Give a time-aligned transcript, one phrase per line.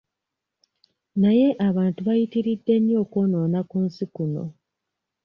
[1.21, 4.43] Naye abantu bayitiridde nnyo okwonoona ku nsi kuno.